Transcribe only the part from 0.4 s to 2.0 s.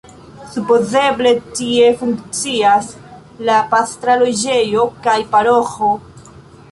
Supozeble tie